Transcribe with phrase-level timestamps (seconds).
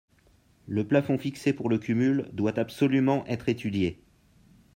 [0.65, 4.01] Le plafond fixé pour le cumul doit absolument être étudié.